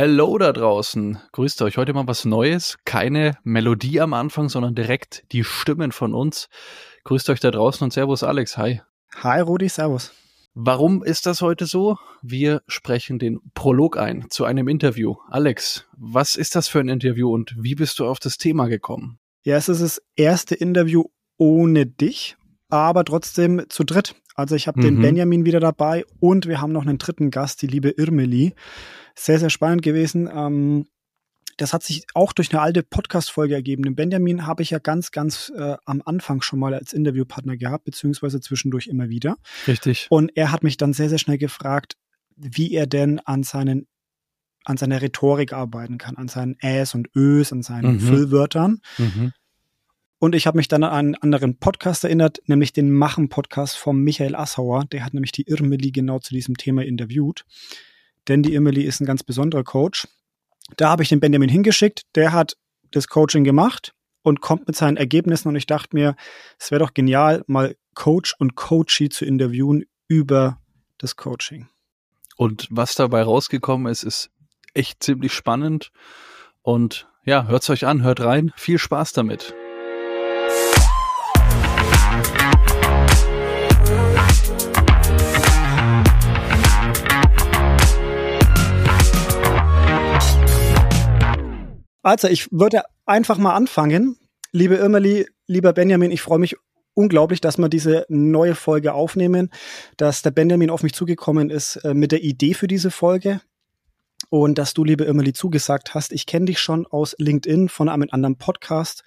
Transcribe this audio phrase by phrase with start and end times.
[0.00, 1.18] Hello da draußen.
[1.32, 1.76] Grüßt euch.
[1.76, 2.78] Heute mal was Neues.
[2.84, 6.48] Keine Melodie am Anfang, sondern direkt die Stimmen von uns.
[7.02, 8.56] Grüßt euch da draußen und Servus Alex.
[8.56, 8.80] Hi.
[9.16, 10.12] Hi Rudi, Servus.
[10.54, 11.96] Warum ist das heute so?
[12.22, 15.16] Wir sprechen den Prolog ein zu einem Interview.
[15.30, 19.18] Alex, was ist das für ein Interview und wie bist du auf das Thema gekommen?
[19.42, 21.06] Ja, es ist das erste Interview
[21.38, 22.36] ohne dich,
[22.68, 24.14] aber trotzdem zu dritt.
[24.38, 24.84] Also ich habe mhm.
[24.84, 28.54] den Benjamin wieder dabei und wir haben noch einen dritten Gast, die liebe Irmeli.
[29.16, 30.30] Sehr, sehr spannend gewesen.
[30.32, 30.86] Ähm,
[31.56, 33.82] das hat sich auch durch eine alte Podcast-Folge ergeben.
[33.82, 37.84] Den Benjamin habe ich ja ganz, ganz äh, am Anfang schon mal als Interviewpartner gehabt,
[37.84, 39.38] beziehungsweise zwischendurch immer wieder.
[39.66, 40.06] Richtig.
[40.08, 41.94] Und er hat mich dann sehr, sehr schnell gefragt,
[42.36, 43.88] wie er denn an seinen
[44.64, 48.00] an seiner Rhetorik arbeiten kann, an seinen Äs und Ös, an seinen mhm.
[48.00, 48.80] Füllwörtern.
[48.98, 49.32] Mhm.
[50.18, 54.34] Und ich habe mich dann an einen anderen Podcast erinnert, nämlich den Machen-Podcast von Michael
[54.34, 54.84] Assauer.
[54.86, 57.44] Der hat nämlich die Irmeli genau zu diesem Thema interviewt.
[58.26, 60.08] Denn die Irmeli ist ein ganz besonderer Coach.
[60.76, 62.02] Da habe ich den Benjamin hingeschickt.
[62.16, 62.56] Der hat
[62.90, 65.48] das Coaching gemacht und kommt mit seinen Ergebnissen.
[65.48, 66.16] Und ich dachte mir,
[66.58, 70.60] es wäre doch genial, mal Coach und Coachee zu interviewen über
[70.98, 71.68] das Coaching.
[72.36, 74.30] Und was dabei rausgekommen ist, ist
[74.74, 75.92] echt ziemlich spannend.
[76.62, 78.52] Und ja, hört's euch an, hört rein.
[78.56, 79.54] Viel Spaß damit.
[92.02, 94.18] Also, ich würde einfach mal anfangen.
[94.52, 96.56] Liebe Irmeli, lieber Benjamin, ich freue mich
[96.94, 99.50] unglaublich, dass wir diese neue Folge aufnehmen,
[99.96, 103.40] dass der Benjamin auf mich zugekommen ist äh, mit der Idee für diese Folge
[104.30, 106.12] und dass du, liebe Irmeli, zugesagt hast.
[106.12, 109.04] Ich kenne dich schon aus LinkedIn von einem anderen Podcast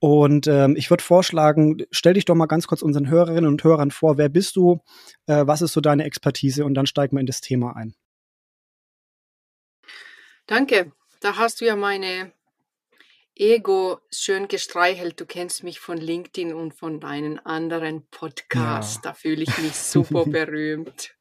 [0.00, 3.90] und ähm, ich würde vorschlagen, stell dich doch mal ganz kurz unseren Hörerinnen und Hörern
[3.90, 4.16] vor.
[4.16, 4.80] Wer bist du?
[5.26, 6.64] Äh, was ist so deine Expertise?
[6.64, 7.94] Und dann steigen wir in das Thema ein.
[10.46, 10.92] Danke.
[11.20, 12.32] Da hast du ja meine
[13.34, 15.20] Ego schön gestreichelt.
[15.20, 18.96] Du kennst mich von LinkedIn und von deinen anderen Podcasts.
[18.96, 19.00] Ja.
[19.02, 21.14] Da fühle ich mich super berühmt.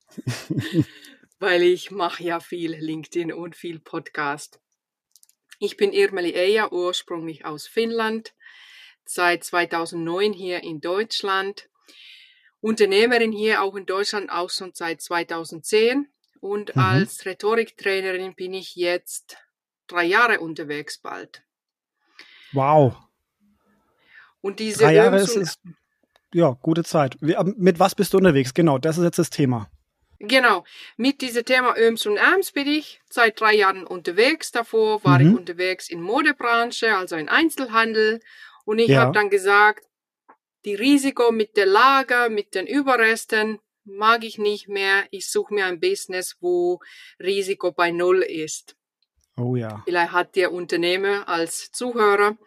[1.39, 4.61] Weil ich mache ja viel LinkedIn und viel Podcast.
[5.59, 8.33] Ich bin Irmeli Eja, ursprünglich aus Finnland,
[9.03, 11.69] seit 2009 hier in Deutschland.
[12.61, 16.07] Unternehmerin hier auch in Deutschland, auch schon seit 2010.
[16.39, 16.81] Und mhm.
[16.81, 19.37] als Rhetoriktrainerin bin ich jetzt
[19.91, 21.43] drei Jahre unterwegs bald.
[22.53, 22.95] Wow.
[24.41, 25.59] Und diese drei Jahre ist, ist
[26.33, 27.17] ja gute Zeit.
[27.19, 28.53] Wie, mit was bist du unterwegs?
[28.53, 29.69] Genau, das ist jetzt das Thema.
[30.19, 30.65] Genau,
[30.97, 34.51] mit diesem Thema Öms und Äms bin ich seit drei Jahren unterwegs.
[34.51, 35.27] Davor war mhm.
[35.27, 38.19] ich unterwegs in Modebranche, also in Einzelhandel.
[38.65, 39.01] Und ich ja.
[39.01, 39.85] habe dann gesagt,
[40.65, 45.05] die Risiko mit der Lager, mit den Überresten mag ich nicht mehr.
[45.11, 46.81] Ich suche mir ein Business, wo
[47.19, 48.75] Risiko bei Null ist.
[49.39, 49.81] Oh ja.
[49.85, 52.37] Vielleicht hat der Unternehmer als Zuhörer.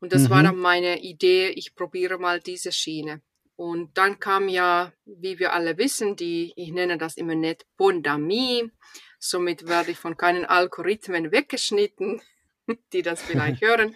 [0.00, 0.30] Und das mhm.
[0.30, 3.20] war dann meine Idee, ich probiere mal diese Schiene.
[3.56, 8.70] Und dann kam ja, wie wir alle wissen, die, ich nenne das immer nicht Bondamie.
[9.18, 12.22] Somit werde ich von keinen Algorithmen weggeschnitten,
[12.92, 13.94] die das vielleicht hören.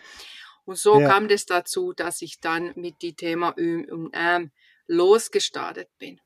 [0.67, 1.09] Und so ja.
[1.09, 4.51] kam es dazu, dass ich dann mit dem Thema Üm und Ähm
[4.87, 6.21] losgestartet bin.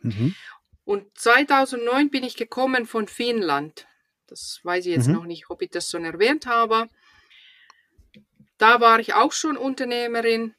[0.00, 0.34] Mhm.
[0.84, 3.86] Und 2009 bin ich gekommen von Finnland.
[4.30, 5.14] Das weiß ich jetzt mhm.
[5.14, 6.88] noch nicht, ob ich das schon erwähnt habe.
[8.58, 10.54] Da war ich auch schon Unternehmerin.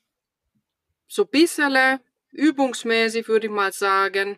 [1.08, 2.00] So ein bisschen
[2.32, 4.38] übungsmäßig, würde ich mal sagen.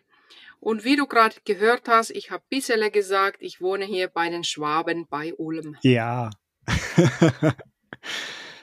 [0.60, 4.44] Und wie du gerade gehört hast, ich habe bisschen gesagt, ich wohne hier bei den
[4.44, 5.76] Schwaben bei Ulm.
[5.82, 6.30] Ja.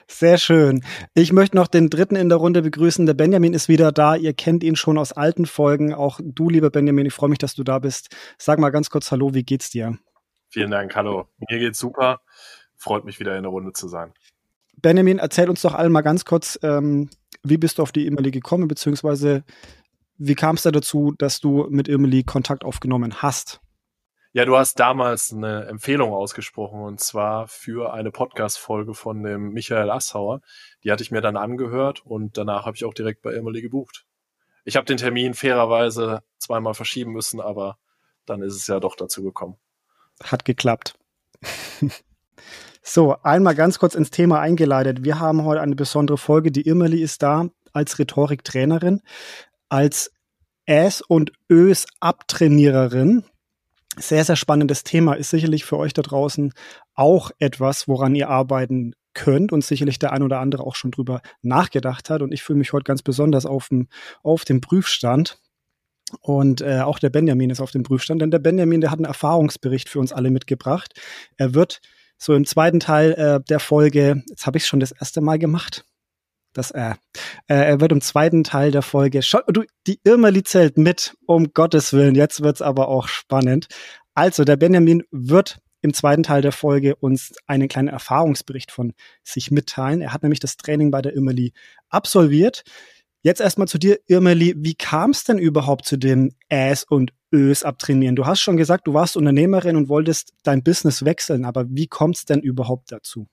[0.08, 0.84] Sehr schön.
[1.14, 3.06] Ich möchte noch den dritten in der Runde begrüßen.
[3.06, 4.14] Der Benjamin ist wieder da.
[4.14, 5.94] Ihr kennt ihn schon aus alten Folgen.
[5.94, 8.08] Auch du, lieber Benjamin, ich freue mich, dass du da bist.
[8.38, 9.98] Sag mal ganz kurz Hallo, wie geht's dir?
[10.52, 11.28] Vielen Dank, hallo.
[11.48, 12.20] Mir geht's super.
[12.76, 14.12] Freut mich wieder in der Runde zu sein.
[14.76, 17.08] Benjamin, erzähl uns doch allen mal ganz kurz, ähm,
[17.42, 19.44] wie bist du auf die Emily gekommen, beziehungsweise
[20.18, 23.62] wie kam es da dazu, dass du mit Emily Kontakt aufgenommen hast?
[24.34, 29.90] Ja, du hast damals eine Empfehlung ausgesprochen und zwar für eine Podcast-Folge von dem Michael
[29.90, 30.42] Assauer.
[30.84, 34.04] Die hatte ich mir dann angehört und danach habe ich auch direkt bei Emily gebucht.
[34.64, 37.78] Ich habe den Termin fairerweise zweimal verschieben müssen, aber
[38.26, 39.56] dann ist es ja doch dazu gekommen.
[40.22, 40.94] Hat geklappt.
[42.82, 45.04] so, einmal ganz kurz ins Thema eingeleitet.
[45.04, 46.50] Wir haben heute eine besondere Folge.
[46.50, 49.00] Die Irmeli ist da als Rhetoriktrainerin,
[49.68, 50.12] als
[50.66, 53.24] Äs und Ös Abtrainiererin.
[53.96, 55.14] Sehr, sehr spannendes Thema.
[55.14, 56.52] Ist sicherlich für euch da draußen
[56.94, 61.20] auch etwas, woran ihr arbeiten könnt und sicherlich der ein oder andere auch schon drüber
[61.42, 62.22] nachgedacht hat.
[62.22, 63.88] Und ich fühle mich heute ganz besonders auf dem,
[64.22, 65.38] auf dem Prüfstand.
[66.20, 69.06] Und äh, auch der Benjamin ist auf dem Prüfstand, denn der Benjamin, der hat einen
[69.06, 71.00] Erfahrungsbericht für uns alle mitgebracht.
[71.36, 71.80] Er wird
[72.18, 75.38] so im zweiten Teil äh, der Folge, jetzt habe ich es schon das erste Mal
[75.38, 75.84] gemacht,
[76.52, 76.94] das äh,
[77.48, 81.52] äh, er wird im zweiten Teil der Folge, schau, du, die Irmeli zählt mit, um
[81.54, 83.68] Gottes Willen, jetzt wird's aber auch spannend.
[84.14, 88.92] Also, der Benjamin wird im zweiten Teil der Folge uns einen kleinen Erfahrungsbericht von
[89.24, 90.00] sich mitteilen.
[90.00, 91.52] Er hat nämlich das Training bei der Irmeli
[91.88, 92.62] absolviert.
[93.24, 94.54] Jetzt erstmal zu dir, Irmeli.
[94.56, 98.16] Wie kam es denn überhaupt zu dem Äs und Ös abtrainieren?
[98.16, 102.16] Du hast schon gesagt, du warst Unternehmerin und wolltest dein Business wechseln, aber wie kommt
[102.16, 103.28] es denn überhaupt dazu?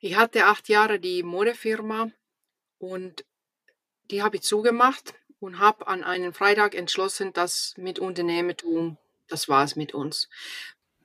[0.00, 2.10] Ich hatte acht Jahre die Modefirma
[2.78, 3.24] und
[4.10, 8.98] die habe ich zugemacht und habe an einem Freitag entschlossen, dass mit Unternehmertum,
[9.28, 10.28] das war es mit uns.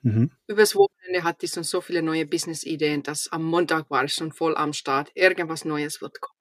[0.02, 0.32] Mhm.
[0.48, 4.32] Übers Wochenende hatte ich schon so viele neue Business-Ideen, dass am Montag war ich schon
[4.32, 5.12] voll am Start.
[5.14, 6.39] Irgendwas Neues wird kommen.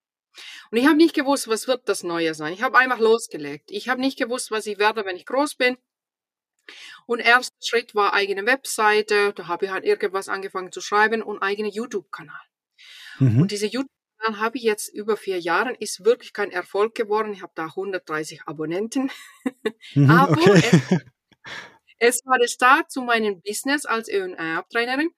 [0.71, 2.53] Und ich habe nicht gewusst, was wird das Neue sein.
[2.53, 3.71] Ich habe einfach losgelegt.
[3.71, 5.77] Ich habe nicht gewusst, was ich werde, wenn ich groß bin.
[7.05, 9.33] Und erster Schritt war eigene Webseite.
[9.33, 12.41] Da habe ich halt irgendwas angefangen zu schreiben und eigene YouTube-Kanal.
[13.19, 13.41] Mhm.
[13.41, 17.33] Und diese YouTube-Kanal habe ich jetzt über vier Jahre, ist wirklich kein Erfolg geworden.
[17.33, 19.11] Ich habe da 130 Abonnenten.
[19.95, 20.99] Mhm, Aber okay.
[21.99, 25.11] Es, war der Start zu meinem Business als ÖNR-Trainerin,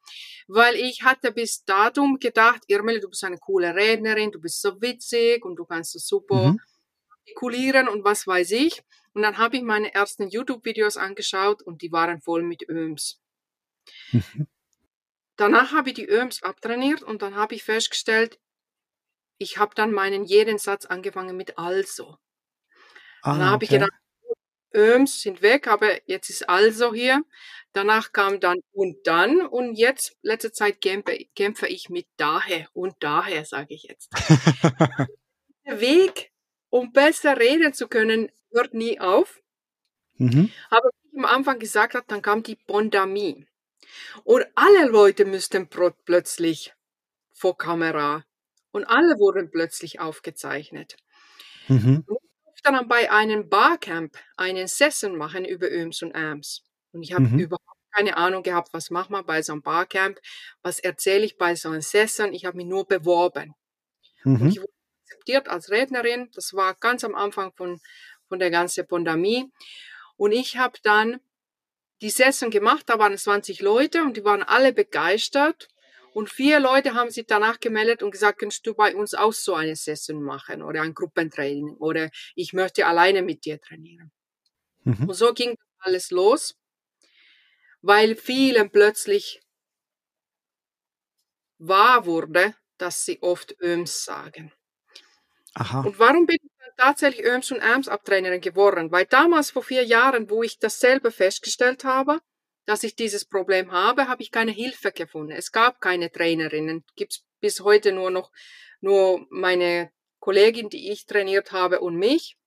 [0.48, 4.82] weil ich hatte bis datum gedacht, Irmeli, du bist eine coole Rednerin, du bist so
[4.82, 6.60] witzig und du kannst so super mhm.
[7.10, 8.84] artikulieren und was weiß ich.
[9.14, 13.22] Und dann habe ich meine ersten YouTube-Videos angeschaut und die waren voll mit Öms.
[14.12, 14.48] Mhm.
[15.36, 18.40] Danach habe ich die Öms abtrainiert und dann habe ich festgestellt,
[19.38, 22.18] ich habe dann meinen jeden Satz angefangen mit also.
[23.24, 23.66] Ah, dann habe okay.
[23.66, 24.01] ich gedacht,
[24.74, 27.24] Öms sind weg, aber jetzt ist also hier.
[27.74, 32.96] Danach kam dann und dann und jetzt, letzte Zeit kämpfe, kämpfe ich mit daher und
[33.00, 34.10] daher, sage ich jetzt.
[35.66, 36.32] Der Weg,
[36.70, 39.42] um besser reden zu können, hört nie auf.
[40.16, 40.52] Mhm.
[40.70, 43.46] Aber wie ich am Anfang gesagt habe, dann kam die Bondamie.
[44.24, 46.74] Und alle Leute müssten plötzlich
[47.34, 48.26] vor Kamera.
[48.72, 50.98] Und alle wurden plötzlich aufgezeichnet.
[51.68, 52.06] Mhm.
[52.64, 56.64] Ich dann bei einem Barcamp einen Session machen über Öms und Ams.
[56.92, 57.40] Und ich habe mhm.
[57.40, 60.20] überhaupt keine Ahnung gehabt, was macht man bei so einem Barcamp,
[60.62, 62.34] was erzähle ich bei so einem Session.
[62.34, 63.56] Ich habe mich nur beworben.
[64.24, 64.42] Mhm.
[64.42, 64.74] Und ich wurde
[65.04, 66.30] akzeptiert als Rednerin.
[66.34, 67.80] Das war ganz am Anfang von,
[68.28, 69.52] von der ganzen Pandemie.
[70.16, 71.20] Und ich habe dann
[72.02, 75.68] die Session gemacht, da waren 20 Leute und die waren alle begeistert.
[76.14, 79.56] Und vier Leute haben sich danach gemeldet und gesagt, kannst du bei uns auch so
[79.56, 84.12] eine Session machen oder ein Gruppentraining oder ich möchte alleine mit dir trainieren.
[84.84, 85.10] Mhm.
[85.10, 86.56] Und so ging alles los,
[87.82, 89.42] weil vielen plötzlich
[91.58, 94.52] wahr wurde, dass sie oft Öms sagen.
[95.54, 95.82] Aha.
[95.82, 98.92] Und warum bin ich dann tatsächlich Öms und Arms Abtrainerin geworden?
[98.92, 102.20] Weil damals vor vier Jahren, wo ich dasselbe festgestellt habe,
[102.66, 105.32] dass ich dieses Problem habe, habe ich keine Hilfe gefunden.
[105.32, 106.84] Es gab keine Trainerinnen.
[106.96, 108.32] Gibt es bis heute nur noch
[108.82, 112.38] nur meine Kollegin, die ich trainiert habe und mich.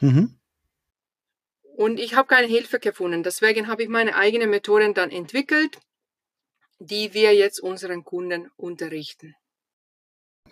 [0.00, 0.38] Mhm.
[1.76, 3.22] Und ich habe keine Hilfe gefunden.
[3.22, 5.78] Deswegen habe ich meine eigene Methoden dann entwickelt,
[6.80, 9.34] die wir jetzt unseren Kunden unterrichten.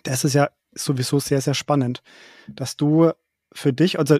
[0.03, 2.01] Das ist ja sowieso sehr, sehr spannend,
[2.47, 3.11] dass du
[3.51, 4.19] für dich, also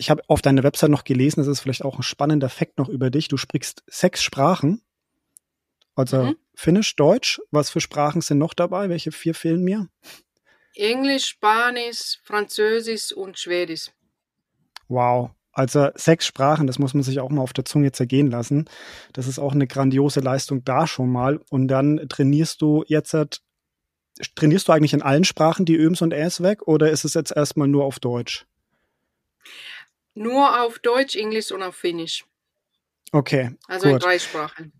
[0.00, 2.88] ich habe auf deiner Website noch gelesen, das ist vielleicht auch ein spannender Fakt noch
[2.88, 3.28] über dich.
[3.28, 4.80] Du sprichst sechs Sprachen.
[5.94, 6.36] Also mhm.
[6.54, 7.38] Finnisch, Deutsch.
[7.50, 8.88] Was für Sprachen sind noch dabei?
[8.88, 9.88] Welche vier fehlen mir?
[10.74, 13.90] Englisch, Spanisch, Französisch und Schwedisch.
[14.88, 15.32] Wow.
[15.52, 18.70] Also sechs Sprachen, das muss man sich auch mal auf der Zunge zergehen lassen.
[19.12, 21.40] Das ist auch eine grandiose Leistung da schon mal.
[21.50, 23.14] Und dann trainierst du jetzt
[24.34, 27.36] trainierst du eigentlich in allen Sprachen die Öms und Äs weg oder ist es jetzt
[27.36, 28.46] erstmal nur auf Deutsch?
[30.14, 32.24] Nur auf Deutsch, Englisch und auf Finnisch.
[33.12, 33.56] Okay.
[33.66, 33.94] Also gut.
[33.94, 34.72] in drei Sprachen.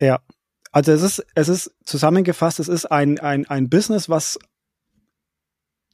[0.00, 0.20] Ja.
[0.70, 4.38] Also es ist, es ist zusammengefasst, es ist ein, ein, ein Business, was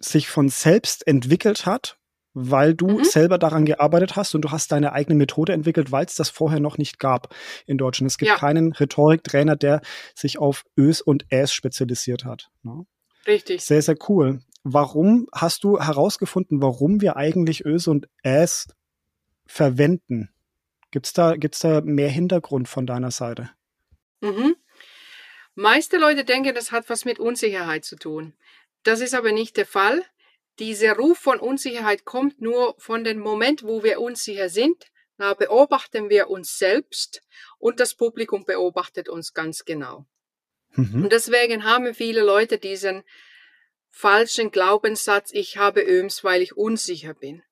[0.00, 1.96] sich von selbst entwickelt hat,
[2.34, 3.04] weil du mhm.
[3.04, 6.60] selber daran gearbeitet hast und du hast deine eigene Methode entwickelt, weil es das vorher
[6.60, 7.34] noch nicht gab
[7.66, 8.10] in Deutschland.
[8.10, 8.36] Es gibt ja.
[8.36, 9.80] keinen Rhetoriktrainer, der
[10.14, 12.50] sich auf Ös und Äs spezialisiert hat.
[12.62, 12.84] Ne?
[13.26, 13.62] Richtig.
[13.62, 14.40] Sehr, sehr cool.
[14.64, 18.66] Warum hast du herausgefunden, warum wir eigentlich Ös und Äs
[19.46, 20.30] verwenden?
[20.90, 23.50] Gibt's da, gibt's da mehr Hintergrund von deiner Seite?
[24.20, 24.56] Mhm.
[25.54, 28.32] Meiste Leute denken, das hat was mit Unsicherheit zu tun.
[28.84, 30.02] Das ist aber nicht der Fall.
[30.58, 34.86] Dieser Ruf von Unsicherheit kommt nur von dem Moment, wo wir unsicher sind.
[35.18, 37.22] Da beobachten wir uns selbst
[37.58, 40.06] und das Publikum beobachtet uns ganz genau.
[40.72, 41.04] Mhm.
[41.04, 43.04] Und deswegen haben viele Leute diesen
[43.94, 47.42] falschen Glaubenssatz, ich habe Öms, weil ich unsicher bin.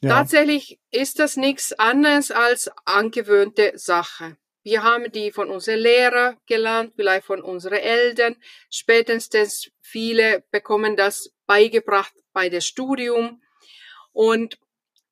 [0.00, 0.10] Ja.
[0.10, 4.36] Tatsächlich ist das nichts anderes als angewöhnte Sache.
[4.62, 8.36] Wir haben die von unseren Lehrern gelernt, vielleicht von unseren Eltern.
[8.70, 13.42] Spätestens viele bekommen das beigebracht bei dem Studium.
[14.12, 14.58] Und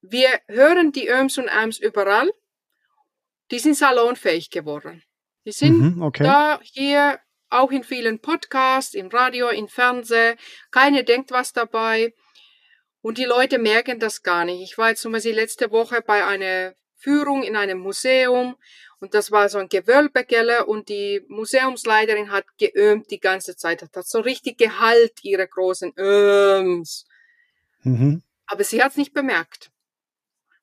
[0.03, 2.31] wir hören die Öms und Äms überall.
[3.51, 5.03] Die sind salonfähig geworden.
[5.47, 6.25] Die sind mhm, okay.
[6.25, 7.19] da hier
[7.51, 10.37] auch in vielen Podcasts, im Radio, im Fernsehen.
[10.71, 12.15] Keine denkt was dabei.
[13.03, 14.63] Und die Leute merken das gar nicht.
[14.63, 18.57] Ich war jetzt zum Beispiel letzte Woche bei einer Führung in einem Museum
[18.99, 24.07] und das war so ein Gewölbegelle und die Museumsleiterin hat geömt die ganze Zeit, hat
[24.07, 27.07] so richtig Gehalt ihre großen Öms.
[27.83, 28.23] Mhm.
[28.47, 29.71] Aber sie hat es nicht bemerkt,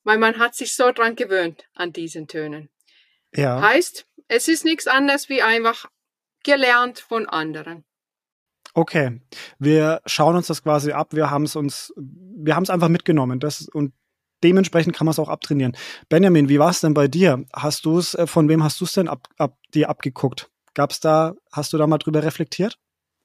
[0.03, 2.69] weil man hat sich so dran gewöhnt an diesen Tönen.
[3.35, 3.61] Ja.
[3.61, 5.89] Heißt, es ist nichts anderes wie einfach
[6.43, 7.83] gelernt von anderen.
[8.73, 9.21] Okay,
[9.59, 11.13] wir schauen uns das quasi ab.
[11.13, 13.39] Wir haben es uns, wir haben es einfach mitgenommen.
[13.39, 13.93] Das und
[14.43, 15.77] dementsprechend kann man es auch abtrainieren.
[16.09, 17.45] Benjamin, wie war es denn bei dir?
[17.53, 20.49] Hast du es, äh, von wem hast du es denn ab, ab, dir abgeguckt?
[20.73, 22.77] Gab's da, hast du da mal drüber reflektiert?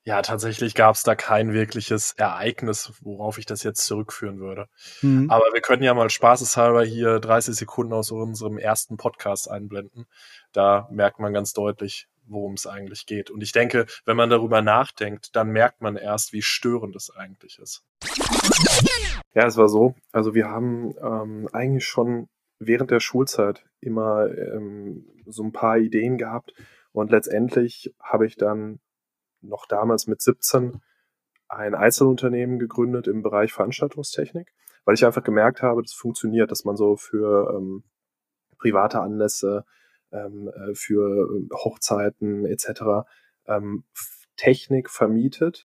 [0.04, 4.66] Ja, tatsächlich gab es da kein wirkliches Ereignis, worauf ich das jetzt zurückführen würde.
[5.02, 5.30] Mhm.
[5.30, 10.06] Aber wir können ja mal spaßeshalber hier 30 Sekunden aus unserem ersten Podcast einblenden.
[10.52, 13.30] Da merkt man ganz deutlich, worum es eigentlich geht.
[13.30, 17.58] Und ich denke, wenn man darüber nachdenkt, dann merkt man erst, wie störend es eigentlich
[17.58, 17.84] ist.
[19.34, 19.94] Ja, es war so.
[20.12, 26.18] Also wir haben ähm, eigentlich schon während der Schulzeit immer ähm, so ein paar Ideen
[26.18, 26.54] gehabt.
[26.92, 28.80] Und letztendlich habe ich dann
[29.40, 30.80] noch damals mit 17
[31.48, 34.52] ein Einzelunternehmen gegründet im Bereich Veranstaltungstechnik,
[34.84, 37.84] weil ich einfach gemerkt habe, das funktioniert, dass man so für ähm,
[38.58, 39.64] private Anlässe,
[40.12, 43.06] ähm, äh, für Hochzeiten etc.
[43.46, 43.84] Ähm,
[44.36, 45.66] Technik vermietet.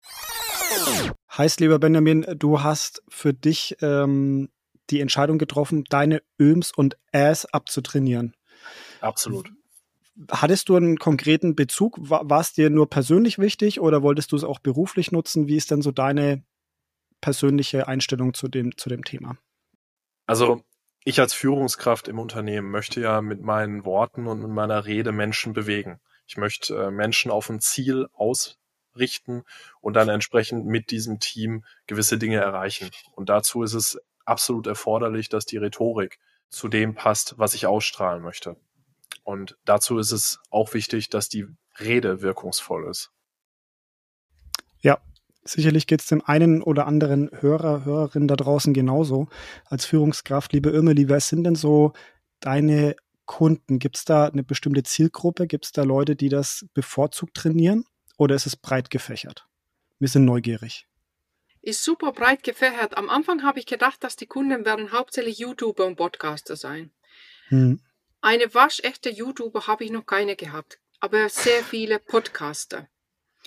[1.36, 4.48] Heißt, lieber Benjamin, du hast für dich ähm,
[4.90, 8.34] die Entscheidung getroffen, deine Öms und Äs abzutrainieren.
[9.00, 9.52] Absolut.
[10.30, 11.96] Hattest du einen konkreten Bezug?
[11.98, 15.46] War, war es dir nur persönlich wichtig oder wolltest du es auch beruflich nutzen?
[15.46, 16.44] Wie ist denn so deine
[17.20, 19.38] persönliche Einstellung zu dem, zu dem Thema?
[20.26, 20.62] Also
[21.04, 25.52] ich als Führungskraft im Unternehmen möchte ja mit meinen Worten und mit meiner Rede Menschen
[25.52, 26.00] bewegen.
[26.26, 29.44] Ich möchte äh, Menschen auf ein Ziel ausrichten
[29.80, 32.90] und dann entsprechend mit diesem Team gewisse Dinge erreichen.
[33.12, 38.22] Und dazu ist es absolut erforderlich, dass die Rhetorik zu dem passt, was ich ausstrahlen
[38.22, 38.56] möchte.
[39.24, 41.46] Und dazu ist es auch wichtig, dass die
[41.78, 43.10] Rede wirkungsvoll ist.
[45.42, 49.28] Sicherlich geht es dem einen oder anderen Hörer, Hörerin da draußen genauso.
[49.64, 51.92] Als Führungskraft, liebe Irmeli, wer sind denn so
[52.40, 52.94] deine
[53.24, 53.78] Kunden?
[53.78, 55.46] Gibt es da eine bestimmte Zielgruppe?
[55.46, 57.84] Gibt es da Leute, die das bevorzugt trainieren?
[58.18, 59.46] Oder ist es breit gefächert?
[59.98, 60.86] Wir sind neugierig.
[61.62, 62.96] Ist super breit gefächert.
[62.96, 66.90] Am Anfang habe ich gedacht, dass die Kunden werden hauptsächlich YouTuber und Podcaster sein.
[67.48, 67.80] Hm.
[68.20, 72.88] Eine waschechte YouTuber habe ich noch keine gehabt, aber sehr viele Podcaster.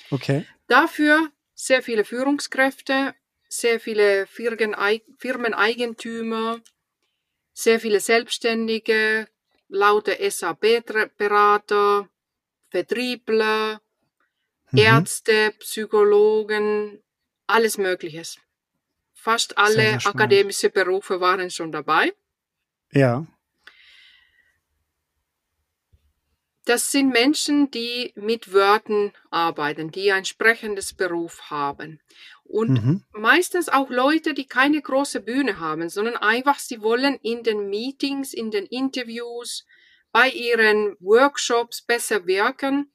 [0.09, 0.45] Okay.
[0.67, 3.13] Dafür sehr viele Führungskräfte,
[3.47, 6.59] sehr viele Firmeneigentümer,
[7.53, 9.27] sehr viele Selbstständige,
[9.67, 12.09] laute SAP-Berater,
[12.69, 13.81] Vertriebler,
[14.71, 14.79] mhm.
[14.79, 17.01] Ärzte, Psychologen,
[17.47, 18.39] alles Mögliches.
[19.13, 22.13] Fast alle akademische Berufe waren schon dabei.
[22.91, 23.25] Ja.
[26.65, 31.99] Das sind Menschen, die mit Wörtern arbeiten, die ein sprechendes Beruf haben.
[32.45, 33.03] Und mhm.
[33.11, 38.33] meistens auch Leute, die keine große Bühne haben, sondern einfach, sie wollen in den Meetings,
[38.33, 39.65] in den Interviews,
[40.11, 42.91] bei ihren Workshops besser wirken.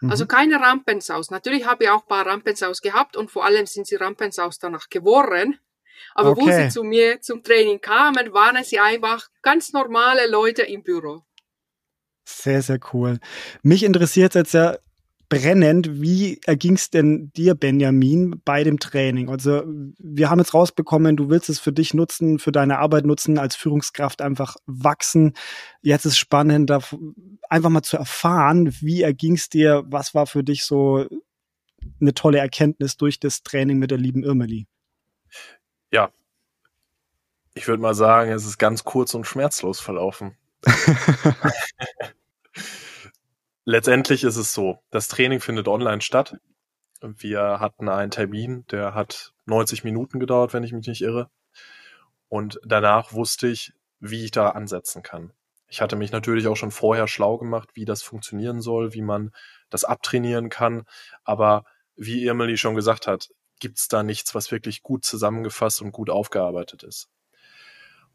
[0.00, 0.10] Also mhm.
[0.10, 1.30] Also keine Rampensaus.
[1.30, 4.88] Natürlich habe ich auch ein paar Rampensaus gehabt und vor allem sind sie Rampensaus danach
[4.88, 5.58] geworden.
[6.14, 6.40] Aber okay.
[6.40, 11.25] wo sie zu mir zum Training kamen, waren sie einfach ganz normale Leute im Büro.
[12.28, 13.20] Sehr, sehr cool.
[13.62, 14.76] Mich interessiert jetzt ja
[15.28, 19.28] brennend, wie erging es denn dir, Benjamin, bei dem Training?
[19.28, 19.62] Also
[19.98, 23.54] wir haben jetzt rausbekommen, du willst es für dich nutzen, für deine Arbeit nutzen, als
[23.54, 25.34] Führungskraft einfach wachsen.
[25.82, 30.64] Jetzt ist spannend, einfach mal zu erfahren, wie erging es dir, was war für dich
[30.64, 31.06] so
[32.00, 34.66] eine tolle Erkenntnis durch das Training mit der lieben Irmeli?
[35.92, 36.10] Ja,
[37.54, 40.36] ich würde mal sagen, es ist ganz kurz und schmerzlos verlaufen.
[43.64, 46.36] Letztendlich ist es so, das Training findet online statt.
[47.00, 51.30] Wir hatten einen Termin, der hat 90 Minuten gedauert, wenn ich mich nicht irre.
[52.28, 55.32] Und danach wusste ich, wie ich da ansetzen kann.
[55.68, 59.32] Ich hatte mich natürlich auch schon vorher schlau gemacht, wie das funktionieren soll, wie man
[59.68, 60.84] das abtrainieren kann.
[61.24, 61.64] Aber
[61.96, 66.10] wie Emily schon gesagt hat, gibt es da nichts, was wirklich gut zusammengefasst und gut
[66.10, 67.08] aufgearbeitet ist.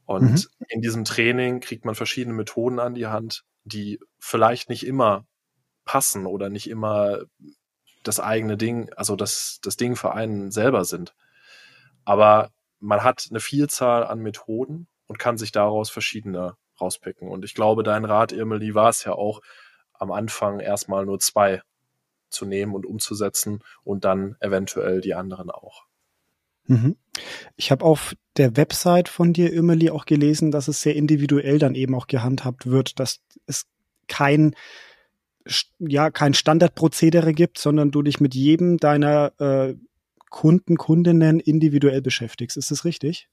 [0.05, 0.65] Und mhm.
[0.67, 5.25] in diesem Training kriegt man verschiedene Methoden an die Hand, die vielleicht nicht immer
[5.85, 7.19] passen oder nicht immer
[8.03, 11.13] das eigene Ding, also das, das Ding für einen selber sind.
[12.03, 17.27] Aber man hat eine Vielzahl an Methoden und kann sich daraus verschiedene rauspicken.
[17.27, 19.41] Und ich glaube, dein Rat, Emily, war es ja auch,
[19.93, 21.61] am Anfang erstmal nur zwei
[22.29, 25.85] zu nehmen und umzusetzen und dann eventuell die anderen auch.
[26.67, 26.95] Mhm.
[27.55, 31.75] Ich habe auf der Website von dir, Emily, auch gelesen, dass es sehr individuell dann
[31.75, 33.65] eben auch gehandhabt wird, dass es
[34.07, 34.55] kein
[35.79, 39.75] ja kein Standardprozedere gibt, sondern du dich mit jedem deiner äh,
[40.29, 42.57] Kunden, Kundinnen individuell beschäftigst.
[42.57, 43.27] Ist das richtig?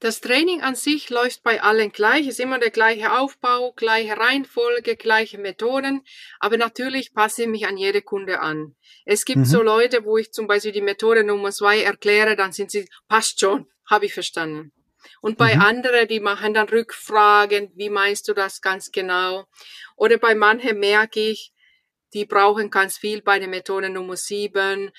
[0.00, 4.96] Das Training an sich läuft bei allen gleich, ist immer der gleiche Aufbau, gleiche Reihenfolge,
[4.96, 6.04] gleiche Methoden,
[6.40, 8.74] aber natürlich passe ich mich an jede Kunde an.
[9.04, 9.44] Es gibt mhm.
[9.44, 13.40] so Leute, wo ich zum Beispiel die Methode Nummer zwei erkläre, dann sind sie, passt
[13.40, 14.72] schon, habe ich verstanden.
[15.20, 15.62] Und bei mhm.
[15.62, 19.46] anderen, die machen dann Rückfragen, wie meinst du das ganz genau?
[19.96, 21.52] Oder bei manchen merke ich,
[22.14, 24.92] die brauchen ganz viel bei der Methode Nummer sieben.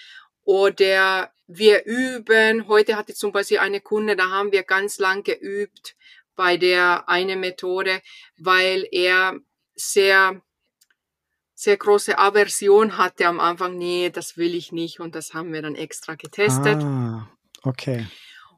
[0.46, 2.68] Oder wir üben.
[2.68, 5.96] Heute hatte ich zum Beispiel eine Kunde, da haben wir ganz lang geübt
[6.36, 8.02] bei der eine Methode,
[8.38, 9.40] weil er
[9.76, 10.42] sehr
[11.56, 15.62] sehr große Aversion hatte am Anfang, nee, das will ich nicht und das haben wir
[15.62, 16.84] dann extra getestet.
[16.84, 17.30] Ah,
[17.64, 18.06] okay.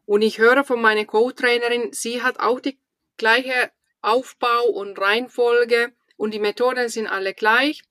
[0.06, 2.79] Und ich höre von meiner Co-Trainerin, sie hat auch die
[3.17, 7.84] gleiche Aufbau und Reihenfolge und die Methoden sind alle gleich,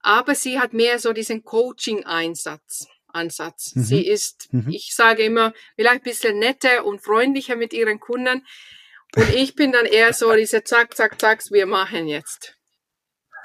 [0.00, 2.86] aber sie hat mehr so diesen Coaching-Einsatz.
[3.14, 3.74] Ansatz.
[3.74, 3.82] Mhm.
[3.82, 4.70] Sie ist, mhm.
[4.70, 8.44] ich sage immer, vielleicht ein bisschen netter und freundlicher mit ihren Kunden.
[9.16, 12.56] Und ich bin dann eher so diese Zack, Zack, Zack, wir machen jetzt.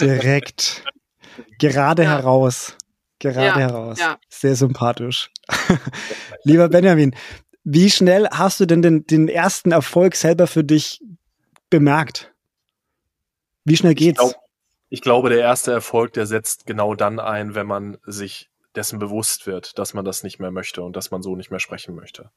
[0.02, 0.84] Direkt.
[1.60, 2.18] Gerade ja.
[2.18, 2.76] heraus.
[3.20, 4.00] Gerade ja, heraus.
[4.00, 4.20] Ja.
[4.30, 5.30] Sehr sympathisch.
[6.44, 7.16] Lieber Benjamin,
[7.64, 11.02] wie schnell hast du denn den, den ersten Erfolg selber für dich
[11.70, 12.34] bemerkt?
[13.66, 14.22] Wie schnell geht's?
[14.22, 14.44] Ich, glaub,
[14.90, 19.48] ich glaube, der erste Erfolg, der setzt genau dann ein, wenn man sich dessen bewusst
[19.48, 22.32] wird, dass man das nicht mehr möchte und dass man so nicht mehr sprechen möchte.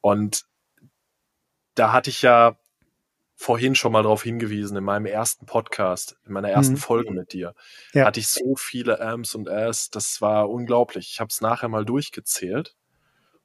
[0.00, 0.44] Und
[1.74, 2.56] da hatte ich ja
[3.34, 6.78] vorhin schon mal darauf hingewiesen, in meinem ersten Podcast, in meiner ersten mhm.
[6.78, 7.54] Folge mit dir,
[7.92, 8.04] ja.
[8.06, 11.10] hatte ich so viele Ams und As, das war unglaublich.
[11.12, 12.76] Ich habe es nachher mal durchgezählt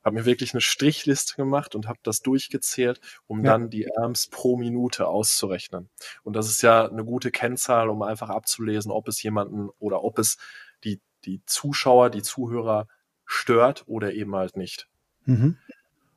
[0.08, 3.52] habe mir wirklich eine Strichliste gemacht und habe das durchgezählt, um ja.
[3.52, 5.90] dann die Amps pro Minute auszurechnen.
[6.24, 10.18] Und das ist ja eine gute Kennzahl, um einfach abzulesen, ob es jemanden oder ob
[10.18, 10.38] es
[10.86, 12.88] die, die Zuschauer, die Zuhörer
[13.26, 14.88] stört oder eben halt nicht.
[15.26, 15.58] Mhm.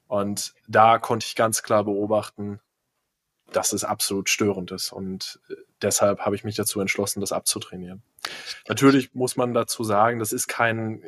[0.07, 2.61] Und da konnte ich ganz klar beobachten,
[3.53, 4.93] dass es absolut störend ist.
[4.93, 8.03] Und äh, deshalb habe ich mich dazu entschlossen, das abzutrainieren.
[8.69, 11.03] Natürlich muss man dazu sagen, das ist kein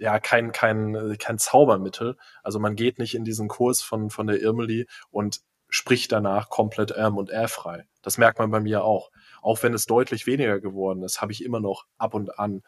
[0.00, 2.16] ja kein, kein, kein Zaubermittel.
[2.42, 6.90] Also man geht nicht in diesen Kurs von, von der Irmeli und spricht danach komplett
[6.90, 7.86] Erm und R frei.
[8.02, 9.10] Das merkt man bei mir auch.
[9.42, 12.62] Auch wenn es deutlich weniger geworden ist, habe ich immer noch ab und an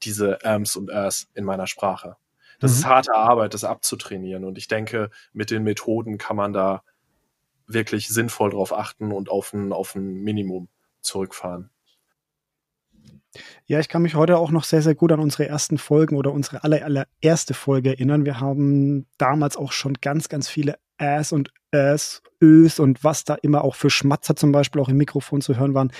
[0.00, 2.16] diese Erms und Rs in meiner Sprache.
[2.58, 2.78] Das mhm.
[2.78, 4.44] ist harte Arbeit, das abzutrainieren.
[4.44, 6.82] Und ich denke, mit den Methoden kann man da
[7.66, 10.68] wirklich sinnvoll drauf achten und auf ein, auf ein Minimum
[11.00, 11.70] zurückfahren.
[13.66, 16.32] Ja, ich kann mich heute auch noch sehr, sehr gut an unsere ersten Folgen oder
[16.32, 18.24] unsere aller, allererste Folge erinnern.
[18.24, 23.34] Wir haben damals auch schon ganz, ganz viele Äs und Äs, Ös und was da
[23.36, 25.92] immer auch für Schmatzer zum Beispiel auch im Mikrofon zu hören waren,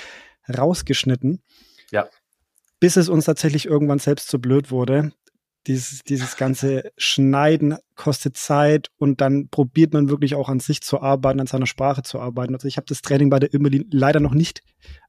[0.49, 1.41] rausgeschnitten.
[1.93, 2.09] Ja.
[2.81, 5.13] Bis es uns tatsächlich irgendwann selbst zu blöd wurde.
[5.67, 11.03] Dieses, dieses ganze Schneiden kostet Zeit und dann probiert man wirklich auch an sich zu
[11.03, 12.55] arbeiten, an seiner Sprache zu arbeiten.
[12.55, 14.63] Also ich habe das Training bei der Immerlin leider noch nicht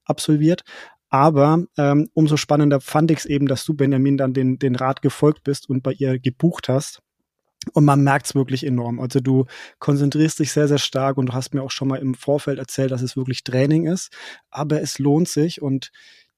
[0.03, 0.63] absolviert,
[1.11, 5.01] aber ähm, umso spannender fand ich es eben, dass du, Benjamin, dann den, den Rat
[5.01, 7.01] gefolgt bist und bei ihr gebucht hast.
[7.73, 8.99] Und man merkt es wirklich enorm.
[8.99, 9.45] Also du
[9.79, 12.91] konzentrierst dich sehr, sehr stark und du hast mir auch schon mal im Vorfeld erzählt,
[12.91, 14.09] dass es wirklich Training ist.
[14.49, 15.91] Aber es lohnt sich und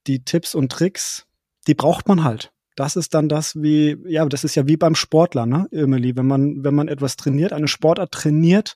[0.07, 1.25] die Tipps und Tricks,
[1.67, 2.51] die braucht man halt.
[2.75, 6.15] Das ist dann das wie, ja, das ist ja wie beim Sportler, ne, Emily?
[6.15, 8.75] Wenn man, wenn man etwas trainiert, eine Sportart trainiert,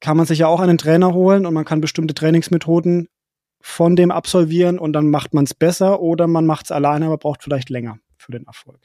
[0.00, 3.08] kann man sich ja auch einen Trainer holen und man kann bestimmte Trainingsmethoden
[3.60, 7.18] von dem absolvieren und dann macht man es besser oder man macht es alleine, aber
[7.18, 8.80] braucht vielleicht länger für den Erfolg.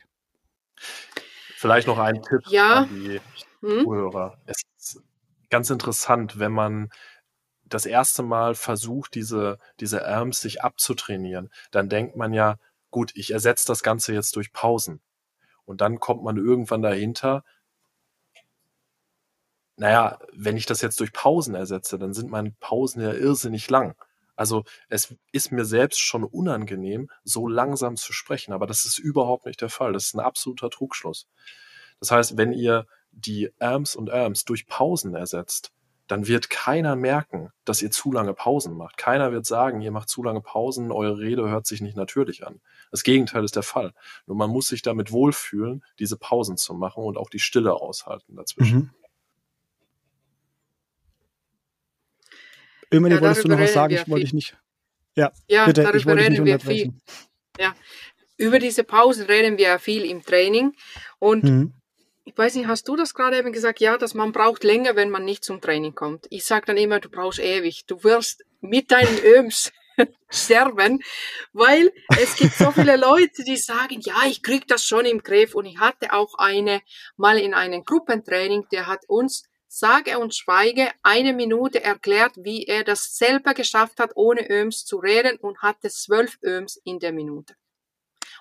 [1.55, 2.81] Vielleicht noch ein Tipp ja.
[2.81, 3.19] an die
[3.61, 3.83] hm?
[3.83, 4.37] Zuhörer.
[4.45, 5.01] Es ist
[5.49, 6.89] ganz interessant, wenn man
[7.69, 12.57] das erste Mal versucht, diese, diese Arms sich abzutrainieren, dann denkt man ja,
[12.91, 15.01] gut, ich ersetze das Ganze jetzt durch Pausen.
[15.65, 17.43] Und dann kommt man irgendwann dahinter,
[19.75, 23.95] naja, wenn ich das jetzt durch Pausen ersetze, dann sind meine Pausen ja irrsinnig lang.
[24.35, 29.45] Also es ist mir selbst schon unangenehm, so langsam zu sprechen, aber das ist überhaupt
[29.45, 29.93] nicht der Fall.
[29.93, 31.27] Das ist ein absoluter Trugschluss.
[31.99, 35.71] Das heißt, wenn ihr die Amps und Amps durch Pausen ersetzt,
[36.07, 38.97] dann wird keiner merken, dass ihr zu lange Pausen macht.
[38.97, 42.61] Keiner wird sagen, ihr macht zu lange Pausen, eure Rede hört sich nicht natürlich an.
[42.91, 43.93] Das Gegenteil ist der Fall.
[44.25, 48.35] Nur man muss sich damit wohlfühlen, diese Pausen zu machen und auch die Stille aushalten
[48.35, 48.77] dazwischen.
[48.77, 48.89] Mhm.
[52.89, 54.57] Immerhin ja, wolltest du noch was sagen, ich wollte dich nicht.
[55.15, 56.93] Ja, ja bitte, darüber ich wollte reden wir viel.
[57.59, 57.75] Ja,
[58.37, 60.73] über diese Pausen reden wir ja viel im Training
[61.19, 61.73] und mhm
[62.27, 63.79] ich weiß nicht, hast du das gerade eben gesagt?
[63.79, 66.27] Ja, dass man braucht länger, wenn man nicht zum Training kommt.
[66.29, 67.85] Ich sage dann immer, du brauchst ewig.
[67.87, 69.71] Du wirst mit deinen Öms
[70.29, 71.01] sterben,
[71.53, 75.55] weil es gibt so viele Leute, die sagen, ja, ich krieg das schon im Griff.
[75.55, 76.81] Und ich hatte auch eine
[77.15, 82.83] mal in einem Gruppentraining, der hat uns sage und schweige eine Minute erklärt, wie er
[82.83, 87.55] das selber geschafft hat, ohne Öms zu reden und hatte zwölf Öms in der Minute.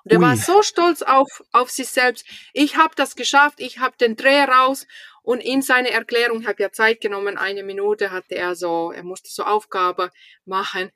[0.07, 0.25] Und er Ui.
[0.25, 2.25] war so stolz auf, auf sich selbst.
[2.53, 4.87] Ich habe das geschafft, ich habe den Dreh raus.
[5.23, 9.03] Und in seiner Erklärung, ich habe ja Zeit genommen, eine Minute hatte er so, er
[9.03, 10.13] musste so Aufgabe
[10.45, 10.93] machen.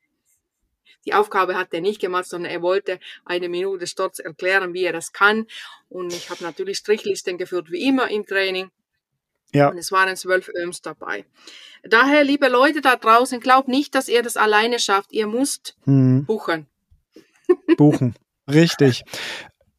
[1.07, 4.92] Die Aufgabe hat er nicht gemacht, sondern er wollte eine Minute stolz erklären, wie er
[4.92, 5.49] das kann.
[5.88, 8.70] Und ich habe natürlich Strichlisten geführt, wie immer im Training.
[9.53, 9.70] Ja.
[9.70, 11.25] Und es waren zwölf Öms dabei.
[11.83, 15.11] Daher, liebe Leute da draußen, glaubt nicht, dass ihr das alleine schafft.
[15.11, 16.27] Ihr müsst hm.
[16.27, 16.68] buchen.
[17.77, 18.14] Buchen.
[18.53, 19.05] Richtig.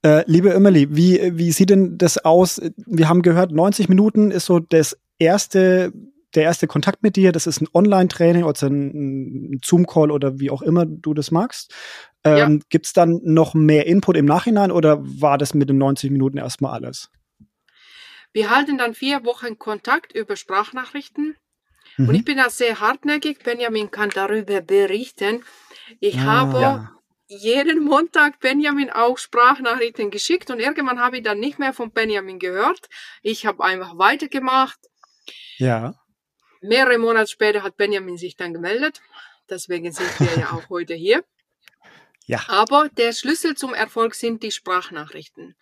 [0.04, 2.60] Äh, liebe Emily, wie, wie sieht denn das aus?
[2.88, 5.94] Wir haben gehört, 90 Minuten ist so das erste,
[6.34, 7.32] der erste Kontakt mit dir.
[7.32, 11.74] Das ist ein Online-Training oder ein Zoom-Call oder wie auch immer du das magst.
[12.24, 12.60] Ähm, ja.
[12.70, 16.38] Gibt es dann noch mehr Input im Nachhinein oder war das mit den 90 Minuten
[16.38, 17.10] erstmal alles?
[18.34, 21.36] Wir halten dann vier Wochen Kontakt über Sprachnachrichten.
[21.98, 22.10] Mhm.
[22.10, 23.40] Und ich bin da sehr hartnäckig.
[23.44, 25.44] Benjamin kann darüber berichten.
[26.00, 26.92] Ich ah, habe ja
[27.32, 32.40] jeden Montag Benjamin auch Sprachnachrichten geschickt und irgendwann habe ich dann nicht mehr von Benjamin
[32.40, 32.90] gehört.
[33.22, 34.80] Ich habe einfach weitergemacht.
[35.58, 35.96] Ja.
[36.62, 39.02] Mehrere Monate später hat Benjamin sich dann gemeldet.
[39.50, 41.24] Deswegen sind wir ja auch heute hier.
[42.26, 42.44] Ja.
[42.48, 45.56] Aber der Schlüssel zum Erfolg sind die Sprachnachrichten.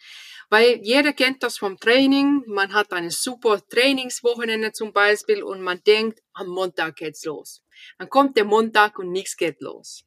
[0.50, 2.44] Weil jeder kennt das vom Training.
[2.48, 7.64] Man hat eine super Trainingswochenende zum Beispiel und man denkt, am Montag geht's los.
[8.00, 10.06] Dann kommt der Montag und nichts geht los.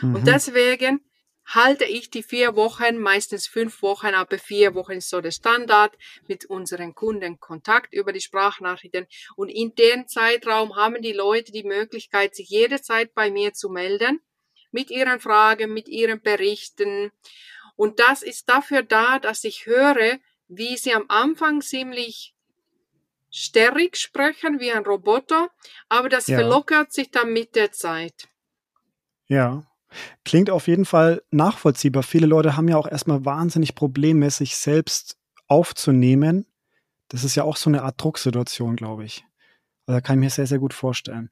[0.00, 0.14] Mhm.
[0.14, 1.00] Und deswegen
[1.46, 5.96] halte ich die vier Wochen, meistens fünf Wochen, aber vier Wochen ist so der Standard,
[6.28, 9.06] mit unseren Kunden Kontakt über die Sprachnachrichten.
[9.36, 14.20] Und in dem Zeitraum haben die Leute die Möglichkeit, sich jederzeit bei mir zu melden,
[14.70, 17.10] mit ihren Fragen, mit ihren Berichten.
[17.74, 22.34] Und das ist dafür da, dass ich höre, wie sie am Anfang ziemlich
[23.30, 25.50] sterrig sprechen, wie ein Roboter,
[25.88, 26.36] aber das ja.
[26.36, 28.28] verlockert sich dann mit der Zeit.
[29.30, 29.62] Ja.
[30.24, 32.02] Klingt auf jeden Fall nachvollziehbar.
[32.02, 35.16] Viele Leute haben ja auch erstmal wahnsinnig Probleme, sich selbst
[35.46, 36.46] aufzunehmen.
[37.08, 39.24] Das ist ja auch so eine Art Drucksituation, glaube ich.
[39.86, 41.30] Also kann ich mir sehr, sehr gut vorstellen.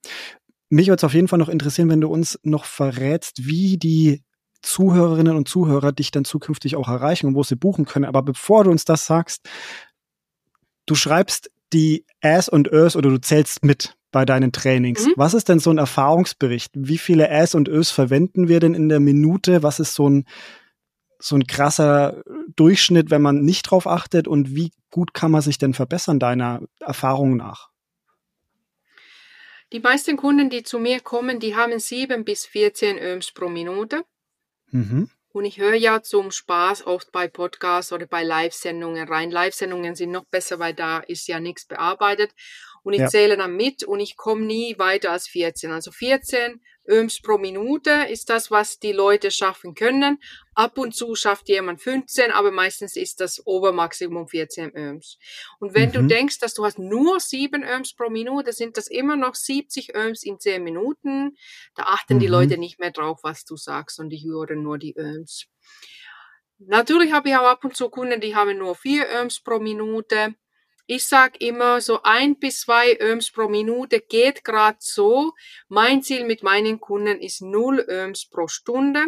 [0.71, 4.23] Mich würde es auf jeden Fall noch interessieren, wenn du uns noch verrätst, wie die
[4.63, 8.05] Zuhörerinnen und Zuhörer dich dann zukünftig auch erreichen und wo sie buchen können.
[8.05, 9.49] Aber bevor du uns das sagst,
[10.87, 15.07] du schreibst die As und Ös oder du zählst mit bei deinen Trainings.
[15.07, 15.15] Mhm.
[15.17, 16.73] Was ist denn so ein Erfahrungsbericht?
[16.75, 19.63] Wie viele Äs und Ös verwenden wir denn in der Minute?
[19.63, 20.27] Was ist so ein,
[21.19, 22.23] so ein krasser
[22.57, 24.27] Durchschnitt, wenn man nicht drauf achtet?
[24.27, 27.71] Und wie gut kann man sich denn verbessern, deiner Erfahrung nach?
[29.73, 34.05] Die meisten Kunden, die zu mir kommen, die haben sieben bis 14 Öms pro Minute.
[34.71, 35.11] Mhm.
[35.39, 39.31] Und ich höre ja zum Spaß oft bei Podcasts oder bei Live-Sendungen rein.
[39.31, 42.33] Live-Sendungen sind noch besser, weil da ist ja nichts bearbeitet
[42.83, 43.07] und ich ja.
[43.07, 45.71] zähle dann mit und ich komme nie weiter als 14.
[45.71, 50.19] Also 14 Öms pro Minute ist das, was die Leute schaffen können.
[50.55, 55.19] Ab und zu schafft jemand 15, aber meistens ist das Obermaximum 14 Öms.
[55.61, 55.93] Und wenn mhm.
[55.93, 59.95] du denkst, dass du hast nur 7 Öms pro Minute, sind das immer noch 70
[59.95, 61.37] Öms in 10 Minuten.
[61.75, 62.21] Da achten mhm.
[62.21, 65.47] die Leute nicht mehr drauf, was du sagst und die hören nur die Öms.
[66.59, 70.35] Natürlich habe ich auch ab und zu Kunden, die haben nur 4 Öms pro Minute.
[70.91, 75.35] Ich sag immer, so ein bis zwei Öms pro Minute geht gerade so.
[75.69, 79.05] Mein Ziel mit meinen Kunden ist null Öms pro Stunde.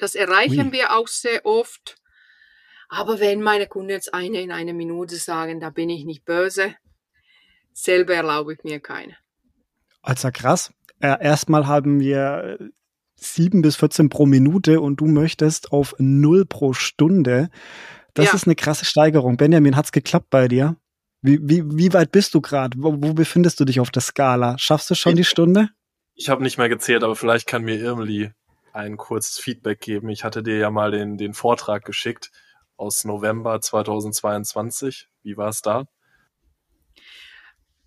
[0.00, 0.72] Das erreichen Ui.
[0.72, 1.98] wir auch sehr oft.
[2.88, 6.74] Aber wenn meine Kunden jetzt eine in einer Minute sagen, da bin ich nicht böse,
[7.72, 9.16] selber erlaube ich mir keine.
[10.02, 10.72] Also krass.
[10.98, 12.58] Äh, erstmal haben wir
[13.14, 17.50] sieben bis 14 pro Minute und du möchtest auf null pro Stunde.
[18.14, 18.34] Das ja.
[18.34, 19.36] ist eine krasse Steigerung.
[19.36, 20.76] Benjamin, hat's geklappt bei dir?
[21.22, 22.76] Wie, wie, wie weit bist du gerade?
[22.78, 24.56] Wo, wo befindest du dich auf der Skala?
[24.58, 25.68] Schaffst du schon ich, die Stunde?
[26.14, 28.32] Ich habe nicht mehr gezählt, aber vielleicht kann mir Irmeli
[28.72, 30.08] ein kurzes Feedback geben.
[30.08, 32.30] Ich hatte dir ja mal den, den Vortrag geschickt
[32.76, 35.08] aus November 2022.
[35.22, 35.86] Wie war es da?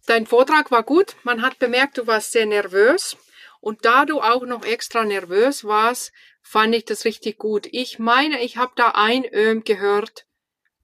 [0.06, 1.16] dein Vortrag war gut.
[1.24, 3.18] Man hat bemerkt, du warst sehr nervös.
[3.66, 7.68] Und da du auch noch extra nervös warst, fand ich das richtig gut.
[7.72, 10.28] Ich meine, ich habe da ein Öm gehört.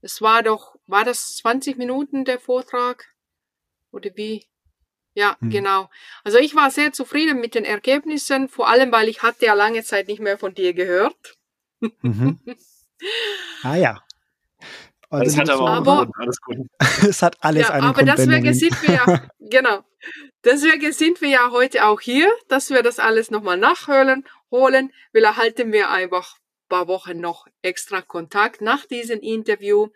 [0.00, 3.14] Es war doch, war das 20 Minuten der Vortrag?
[3.92, 4.48] Oder wie?
[5.14, 5.50] Ja, hm.
[5.50, 5.90] genau.
[6.24, 9.84] Also ich war sehr zufrieden mit den Ergebnissen, vor allem weil ich hatte ja lange
[9.84, 11.38] Zeit nicht mehr von dir gehört.
[11.78, 12.40] Mhm.
[13.62, 14.02] ah ja.
[15.12, 16.56] Also das hat aber, aber gut, alles gut.
[17.08, 19.84] es hat alles ja, einen Aber deswegen sind wir ja, genau.
[20.42, 25.24] Deswegen sind wir ja heute auch hier, dass wir das alles nochmal nachhören, holen, weil
[25.24, 26.38] erhalten wir einfach
[26.72, 29.88] paar Wochen noch extra Kontakt nach diesem Interview.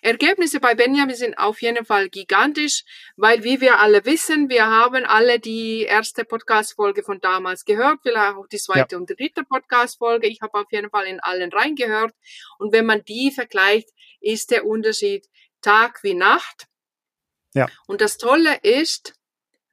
[0.00, 2.84] Ergebnisse bei Benjamin sind auf jeden Fall gigantisch,
[3.16, 8.36] weil wie wir alle wissen, wir haben alle die erste Podcast-Folge von damals gehört, vielleicht
[8.36, 8.98] auch die zweite ja.
[8.98, 10.26] und dritte Podcast-Folge.
[10.26, 12.14] Ich habe auf jeden Fall in allen reingehört.
[12.58, 13.90] Und wenn man die vergleicht,
[14.22, 15.28] ist der Unterschied
[15.60, 16.66] Tag wie Nacht.
[17.52, 17.68] Ja.
[17.86, 19.12] Und das Tolle ist,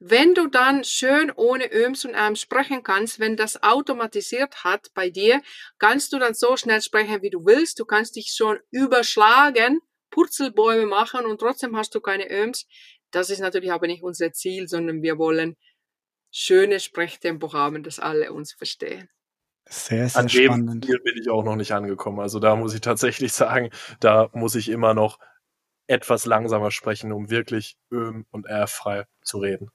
[0.00, 5.10] wenn du dann schön ohne Öms und Äms sprechen kannst, wenn das automatisiert hat bei
[5.10, 5.42] dir,
[5.78, 7.78] kannst du dann so schnell sprechen, wie du willst.
[7.78, 12.66] Du kannst dich schon überschlagen, Purzelbäume machen und trotzdem hast du keine Öms.
[13.10, 15.56] Das ist natürlich aber nicht unser Ziel, sondern wir wollen
[16.30, 19.10] schönes Sprechtempo haben, dass alle uns verstehen.
[19.68, 20.86] Sehr, sehr An spannend.
[20.86, 22.20] Hier bin ich auch noch nicht angekommen.
[22.20, 23.68] Also da muss ich tatsächlich sagen,
[24.00, 25.18] da muss ich immer noch
[25.86, 29.70] etwas langsamer sprechen, um wirklich Öm und R frei zu reden.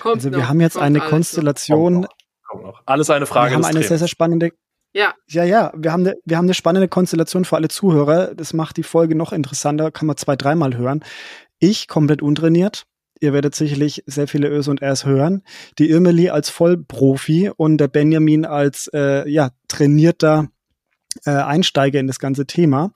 [0.00, 1.94] Kommt also wir noch, haben jetzt eine Konstellation.
[1.94, 2.16] Kommt noch,
[2.48, 2.82] kommt noch.
[2.86, 3.50] Alles eine Frage.
[3.50, 4.50] Wir haben eine sehr, sehr spannende.
[4.92, 5.14] Ja.
[5.28, 5.72] Ja, ja.
[5.76, 8.34] Wir haben, eine, wir haben eine spannende Konstellation für alle Zuhörer.
[8.34, 9.90] Das macht die Folge noch interessanter.
[9.90, 11.04] Kann man zwei, dreimal hören.
[11.58, 12.84] Ich komplett untrainiert.
[13.20, 15.42] Ihr werdet sicherlich sehr viele Ös und Rs hören.
[15.78, 20.48] Die Irmeli als Vollprofi und der Benjamin als äh, ja, trainierter
[21.24, 22.92] äh, Einsteiger in das ganze Thema.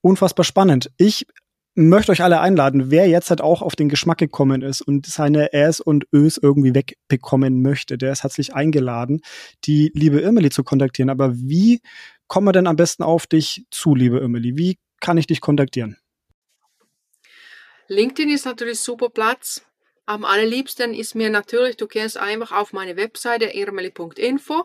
[0.00, 0.90] Unfassbar spannend.
[0.96, 1.26] Ich
[1.74, 5.52] möchte euch alle einladen, wer jetzt halt auch auf den Geschmack gekommen ist und seine
[5.52, 9.22] Äs und Ös irgendwie wegbekommen möchte, der ist herzlich eingeladen,
[9.64, 11.10] die liebe Irmeli zu kontaktieren.
[11.10, 11.80] Aber wie
[12.26, 14.56] kommen wir denn am besten auf dich zu, liebe Irmeli?
[14.56, 15.96] Wie kann ich dich kontaktieren?
[17.88, 19.64] LinkedIn ist natürlich super Platz.
[20.06, 24.64] Am allerliebsten ist mir natürlich, du gehst einfach auf meine Webseite irmeli.info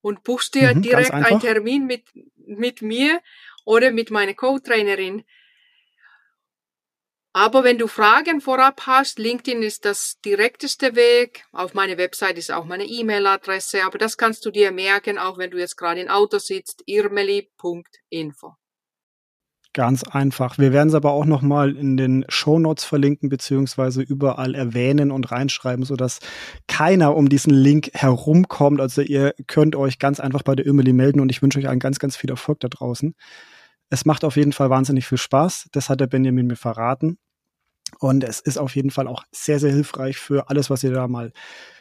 [0.00, 2.04] und buchst dir mhm, direkt einen Termin mit,
[2.36, 3.20] mit mir
[3.64, 5.24] oder mit meiner Co-Trainerin
[7.38, 11.44] aber wenn du Fragen vorab hast, LinkedIn ist das direkteste Weg.
[11.52, 15.52] Auf meiner Website ist auch meine E-Mail-Adresse, aber das kannst du dir merken, auch wenn
[15.52, 18.56] du jetzt gerade im Auto sitzt, irmeli.info.
[19.72, 20.58] Ganz einfach.
[20.58, 25.30] Wir werden es aber auch nochmal in den Show Notes verlinken, beziehungsweise überall erwähnen und
[25.30, 26.18] reinschreiben, sodass
[26.66, 28.80] keiner um diesen Link herumkommt.
[28.80, 31.78] Also ihr könnt euch ganz einfach bei der Irmeli melden und ich wünsche euch einen
[31.78, 33.14] ganz, ganz viel Erfolg da draußen.
[33.90, 35.68] Es macht auf jeden Fall wahnsinnig viel Spaß.
[35.70, 37.16] Das hat der Benjamin mir verraten.
[37.98, 41.08] Und es ist auf jeden Fall auch sehr, sehr hilfreich für alles, was ihr da
[41.08, 41.32] mal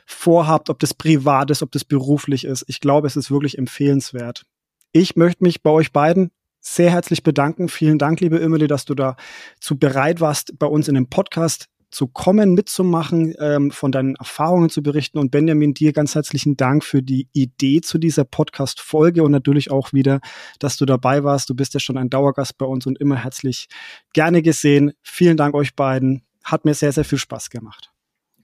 [0.06, 2.64] vorhabt, ob das privat ist, ob das beruflich ist.
[2.68, 4.46] Ich glaube, es ist wirklich empfehlenswert.
[4.92, 7.70] Ich möchte mich bei euch beiden sehr herzlich bedanken.
[7.70, 9.16] Vielen Dank, liebe Emily, dass du da
[9.60, 14.70] zu bereit warst, bei uns in dem Podcast zu kommen, mitzumachen, ähm, von deinen Erfahrungen
[14.70, 15.18] zu berichten.
[15.18, 19.94] Und Benjamin, dir ganz herzlichen Dank für die Idee zu dieser Podcast-Folge und natürlich auch
[19.94, 20.20] wieder,
[20.60, 21.50] dass du dabei warst.
[21.50, 23.68] Du bist ja schon ein Dauergast bei uns und immer herzlich
[24.14, 24.94] gerne gesehen.
[25.02, 26.24] Vielen Dank euch beiden.
[26.44, 27.92] Hat mir sehr, sehr viel Spaß gemacht.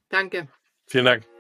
[0.09, 0.47] Danke.
[0.87, 1.32] Vielen Dank.